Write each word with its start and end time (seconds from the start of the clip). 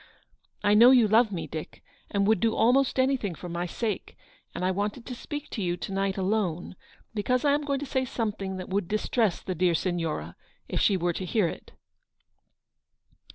I 0.63 0.73
know 0.73 0.89
you 0.89 1.07
love 1.07 1.31
me, 1.31 1.45
Dick, 1.45 1.83
and 2.09 2.25
would 2.25 2.39
do 2.39 2.55
almost 2.55 2.97
anything 2.99 3.35
for 3.35 3.49
my 3.49 3.67
sake, 3.67 4.17
and 4.55 4.65
I 4.65 4.71
wanted 4.71 5.05
to 5.05 5.13
speak 5.13 5.47
to 5.51 5.61
you 5.61 5.77
to 5.77 5.91
night 5.91 6.17
alone, 6.17 6.75
because 7.13 7.45
I 7.45 7.51
am 7.53 7.61
going 7.61 7.81
to 7.81 7.85
say 7.85 8.03
something 8.05 8.57
that 8.57 8.69
would 8.69 8.87
distress 8.87 9.43
the 9.43 9.53
dear 9.53 9.75
Signora, 9.75 10.35
if 10.67 10.81
she 10.81 10.97
were 10.97 11.13
to 11.13 11.25
hear 11.25 11.47
it." 11.47 11.73